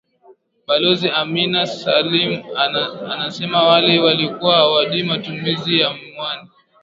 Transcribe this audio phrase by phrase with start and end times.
[0.67, 2.43] Balozi Amina Salum
[3.11, 6.49] anasema awali walikuwa hawajui matumizi ya mwani